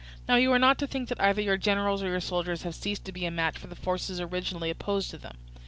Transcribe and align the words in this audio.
"Now 0.27 0.33
you 0.35 0.51
are 0.51 0.57
not 0.57 0.79
to 0.79 0.87
think 0.87 1.09
that 1.09 1.21
either 1.21 1.43
your 1.43 1.57
generals 1.57 2.01
or 2.01 2.07
your 2.09 2.19
soldiers 2.21 2.63
have 2.63 2.73
ceased 2.73 3.05
to 3.05 3.11
be 3.11 3.27
a 3.27 3.29
match 3.29 3.59
for 3.59 3.67
the 3.67 3.75
forces 3.75 4.19
originally 4.19 4.71
opposed 4.71 5.11
to 5.11 5.19
them. 5.19 5.37